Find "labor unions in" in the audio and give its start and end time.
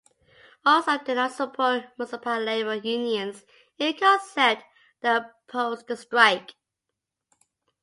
2.39-3.95